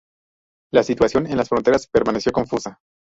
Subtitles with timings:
[0.73, 2.79] La situación en las fronteras permaneció confusa.